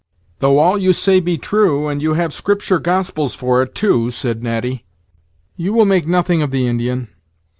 [0.39, 4.41] "Though all you say be true, and you have scriptur' gospels for it, too," said
[4.41, 4.83] Natty,
[5.55, 7.09] "you will make nothing of the Indian.